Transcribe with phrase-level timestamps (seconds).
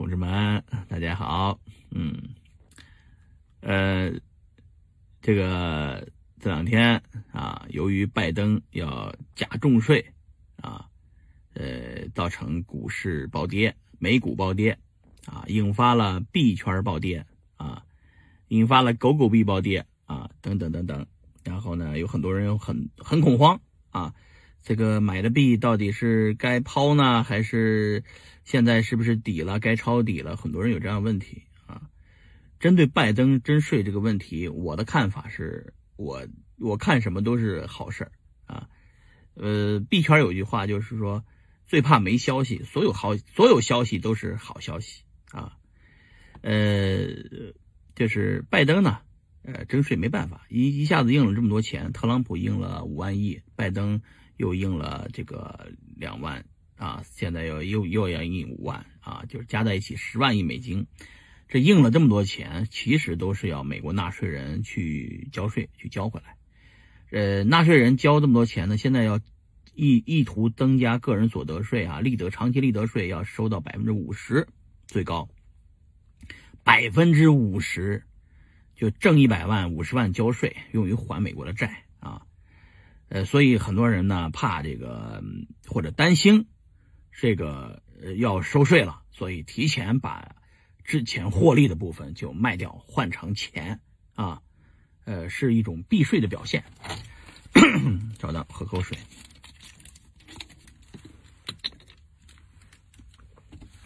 [0.00, 1.60] 同志们，大家好。
[1.90, 2.30] 嗯，
[3.60, 4.10] 呃，
[5.20, 7.02] 这个这两天
[7.32, 10.14] 啊，由于拜登要加重税
[10.56, 10.88] 啊，
[11.52, 14.78] 呃，造成股市暴跌，美股暴跌
[15.26, 17.26] 啊，引发了币圈暴跌
[17.58, 17.84] 啊，
[18.48, 21.06] 引发了狗狗币暴跌啊，等等等等。
[21.44, 23.60] 然后呢，有很多人很很恐慌
[23.90, 24.14] 啊。
[24.62, 28.04] 这个买的币到底是该抛呢，还是
[28.44, 29.58] 现在是不是底了？
[29.58, 30.36] 该抄底了？
[30.36, 31.82] 很多人有这样的问题啊。
[32.58, 36.26] 针对拜登征税这个问题，我的看法是，我
[36.58, 38.12] 我看什么都是好事儿
[38.44, 38.68] 啊。
[39.34, 41.24] 呃，币圈有句话就是说，
[41.66, 45.56] 最怕没消息，所有好所有消息都是好消息啊。
[46.42, 47.06] 呃，
[47.94, 48.98] 就是拜登呢，
[49.42, 54.02] 呃，征税没办法，一一下子印了这么多钱，特朗普印了五万亿，拜登。
[54.40, 56.42] 又印了这个两万
[56.76, 60.86] 啊，现在又又又要印五万啊，就是加在一起十万亿美金。
[61.46, 66.36] 这印了这么多钱，其实都是要美国纳税人去交税去交回来。
[67.10, 69.20] 呃，纳税人交这么多钱呢，现在要
[69.74, 74.48] 意意图增加个人所得税啊，利得长期利得税要收到百分之五十，
[74.86, 75.28] 最高
[76.64, 78.04] 百分之五十，
[78.74, 81.84] 就挣一百万五十万交税，用于还美国的债。
[83.10, 85.20] 呃，所以很多人呢怕这个
[85.66, 86.46] 或者担心
[87.12, 90.36] 这个呃要收税了，所以提前把
[90.84, 93.80] 之前获利的部分就卖掉换成钱
[94.14, 94.42] 啊，
[95.04, 96.62] 呃，是一种避税的表现。
[98.16, 98.96] 找到，喝口水。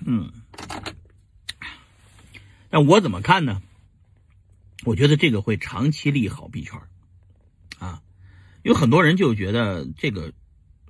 [0.04, 0.30] 嗯，
[2.70, 3.62] 那我怎么看呢？
[4.84, 6.78] 我觉得这个会长期利好币圈。
[8.64, 10.32] 有很多人就觉得这个，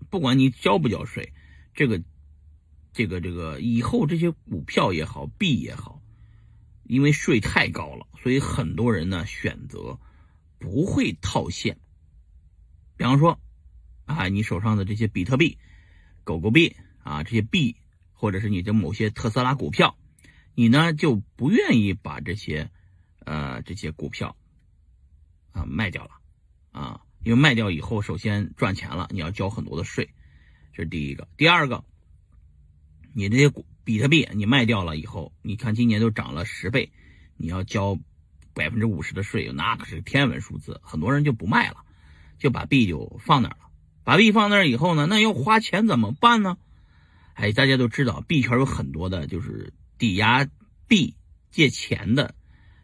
[0.08, 1.32] 不管你交不交税，
[1.74, 2.00] 这个，
[2.92, 6.00] 这个，这个以后这些股票也好，币也好，
[6.84, 9.98] 因为税太高了，所以很多人呢选择
[10.60, 11.80] 不会套现。
[12.96, 13.40] 比方说，
[14.04, 15.58] 啊，你手上的这些比特币、
[16.22, 17.74] 狗狗币啊，这些币，
[18.12, 19.98] 或者是你的某些特斯拉股票，
[20.54, 22.70] 你呢就不愿意把这些，
[23.24, 24.36] 呃，这些股票
[25.50, 26.10] 啊卖掉了，
[26.70, 27.00] 啊。
[27.24, 30.10] 因为卖掉以后，首先赚钱了，你要交很多的税，
[30.74, 31.26] 这是第一个。
[31.38, 31.82] 第二个，
[33.14, 33.50] 你这些
[33.82, 36.92] 比特币你卖掉了以后，你看今年都涨了十倍，
[37.38, 37.98] 你要交
[38.52, 40.80] 百分之五十的税，那可是天文数字。
[40.84, 41.78] 很多人就不卖了，
[42.38, 43.70] 就把币就放那儿了。
[44.04, 46.58] 把币放那儿以后呢，那要花钱怎么办呢？
[47.32, 50.46] 哎，大家都知道，币圈有很多的就是抵押
[50.86, 51.16] 币
[51.50, 52.34] 借钱的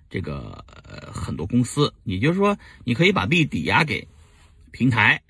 [0.09, 4.09] 这个呃很多公司，也就是说，你可以把币抵押给。
[4.73, 5.23] 平台，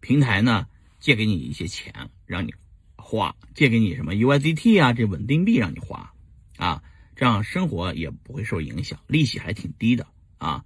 [0.00, 0.66] 平台呢
[1.00, 2.54] 借给你一些钱让你
[2.96, 6.12] 花，借给你什么 USDT 啊这稳定币让你花，
[6.56, 6.82] 啊，
[7.16, 10.06] 这样生活也不会受影响，利息还挺低的
[10.38, 10.64] 啊。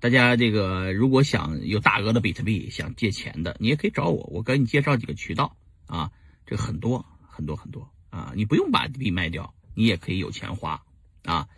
[0.00, 6.10] 大家这个如果想有大额的比特币想借钱的，你也可以找我，我给你介绍几个渠道啊，
[6.46, 10.82] 这很多很多很多啊，你不用把币卖掉，你也可以有钱花
[11.24, 11.48] 啊。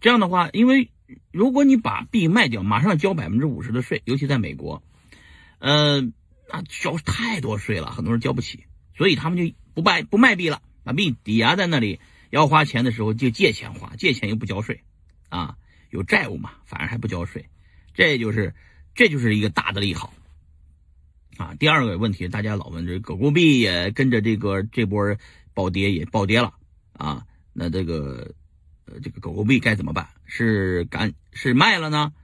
[0.00, 0.90] 这样的话，因为
[1.30, 4.82] 如果你把币卖掉，马上交百分之五十的税，尤其在美国。
[5.60, 6.00] 呃，
[6.48, 8.64] 那交太多税了，很多人交不起，
[8.96, 12.00] 所以他们就不卖不卖币了，把币抵押在那里，
[12.30, 14.82] 要花钱的时候就借钱花，借钱又不交税，
[15.28, 15.58] 啊，
[15.90, 17.44] 有债务嘛，反而还不交税，
[17.92, 18.54] 这就是
[18.94, 20.14] 这就是一个大的利好，
[21.36, 25.14] 啊，第二个问题，大家老问这狗狗币也跟着这个这波
[25.52, 26.54] 暴跌也暴跌了，
[26.94, 28.34] 啊，那这个
[28.86, 30.08] 呃这个狗狗币该怎么办？
[30.24, 32.14] 是赶是卖了呢？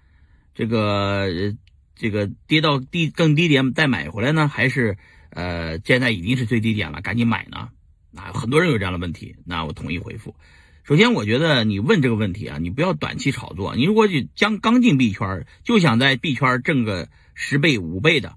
[0.54, 1.54] 这个。
[1.96, 4.98] 这个跌到低更低点再买回来呢，还是
[5.30, 7.70] 呃现在已经是最低点了，赶紧买呢？
[8.14, 10.36] 啊，很多人有这样的问题，那我统一回复。
[10.84, 13.74] 首先，我觉得你问这个问题啊，你不要短期炒作。
[13.74, 18.36] 你如果就将刚进币圈，就想在币圈挣个十倍五倍的，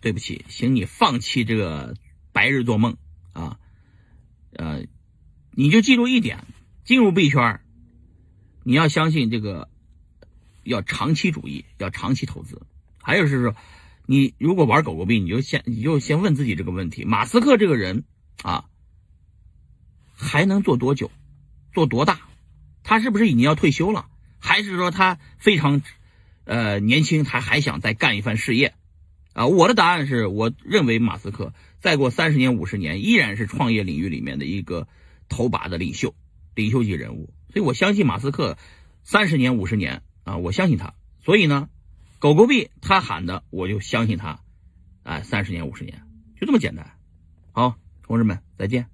[0.00, 1.94] 对不起，请你放弃这个
[2.32, 2.96] 白日做梦
[3.32, 3.58] 啊！
[4.52, 4.84] 呃，
[5.52, 6.44] 你就记住一点，
[6.84, 7.60] 进入币圈，
[8.64, 9.68] 你要相信这个。
[10.66, 12.60] 要长期主义，要长期投资。
[13.00, 13.54] 还有是说，
[14.04, 18.02] 你如果玩狗狗币，你就先你就先问自己这个问题：马斯克这个人
[18.42, 18.64] 啊，
[20.12, 21.10] 还能做多久，
[21.72, 22.20] 做多大？
[22.82, 24.06] 他是不是已经要退休了？
[24.38, 25.82] 还是说他非常
[26.44, 28.74] 呃年轻，他还想再干一番事业？
[29.32, 34.88] 啊，我的答案是我认为马斯克再过三十年、五十年，依然是创业领域里面的一个
[35.28, 36.14] 头把的领袖、
[36.56, 37.32] 领袖级人物。
[37.52, 38.58] 所以我相信马斯克
[39.04, 40.02] 三十年、五十年。
[40.26, 41.68] 啊，我相信他，所以呢，
[42.18, 44.40] 狗狗币他喊的，我就相信他，
[45.04, 46.02] 啊，三十年五十年，
[46.38, 46.98] 就这么简单。
[47.52, 48.88] 好，同志们，再见。